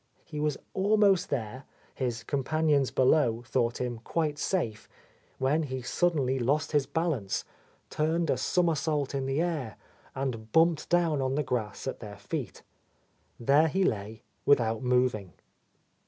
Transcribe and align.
He 0.25 0.39
was 0.39 0.57
almost 0.73 1.29
there, 1.29 1.65
his 1.93 2.23
companions 2.23 2.89
below 2.89 3.43
thought 3.45 3.79
him 3.79 3.99
quite 3.99 4.39
safe, 4.39 4.89
when 5.37 5.61
he 5.61 5.83
suddenly 5.83 6.39
lost 6.39 6.71
his 6.71 6.85
A 6.85 6.87
Lost 6.89 6.95
Lady 6.95 7.05
balance, 7.11 7.45
turned 7.91 8.29
a 8.31 8.37
somersault 8.37 9.13
in 9.13 9.27
the 9.27 9.39
air, 9.43 9.75
and 10.15 10.51
bumped 10.51 10.89
down 10.89 11.21
on 11.21 11.35
the 11.35 11.43
grass 11.43 11.85
at 11.85 11.99
their 11.99 12.17
feet. 12.17 12.63
There 13.39 13.67
he 13.67 13.83
lay 13.83 14.23
without 14.43 14.81
moving. 14.81 15.33